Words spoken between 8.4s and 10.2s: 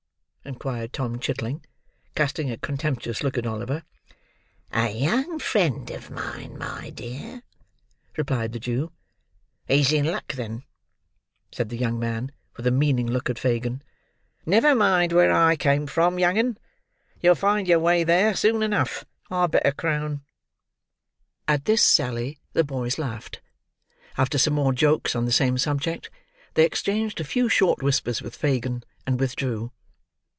the Jew. "He's in